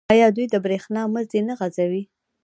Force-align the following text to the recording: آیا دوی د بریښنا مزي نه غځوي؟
آیا 0.13 0.27
دوی 0.35 0.45
د 0.53 0.55
بریښنا 0.65 1.01
مزي 1.13 1.41
نه 1.47 1.53
غځوي؟ 1.59 2.03